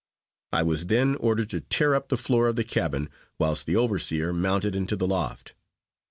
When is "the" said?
2.09-2.17, 2.55-2.63, 3.67-3.75, 4.95-5.05